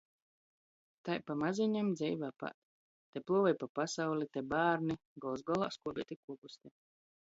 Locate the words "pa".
3.63-3.71